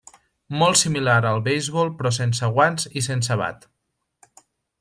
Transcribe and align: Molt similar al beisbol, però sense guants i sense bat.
Molt 0.61 0.79
similar 0.79 1.17
al 1.31 1.43
beisbol, 1.49 1.93
però 1.99 2.13
sense 2.19 2.51
guants 2.57 2.91
i 3.03 3.07
sense 3.11 3.41
bat. 3.43 3.73